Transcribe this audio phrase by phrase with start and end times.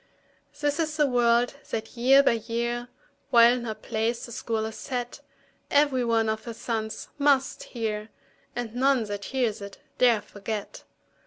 [0.59, 2.87] This is the word that year by year,
[3.29, 5.19] While in her place the School is set,
[5.69, 8.09] Every one of her sons must hear,
[8.55, 10.85] And none that hears it dare forget.